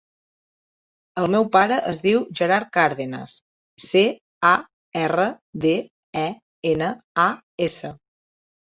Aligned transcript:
El 1.23 1.27
meu 1.35 1.45
pare 1.55 1.77
es 1.91 1.99
diu 2.05 2.23
Gerard 2.41 2.71
Cardenas: 2.79 3.35
ce, 3.91 4.03
a, 4.55 4.57
erra, 5.07 5.29
de, 5.69 5.79
e, 6.25 6.29
ena, 6.75 6.95
a, 7.29 7.33
essa. 7.73 7.97